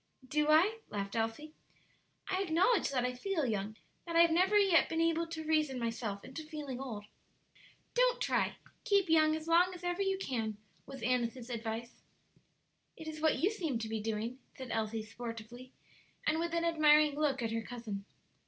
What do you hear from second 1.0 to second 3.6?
Elsie. "I acknowledge that I feel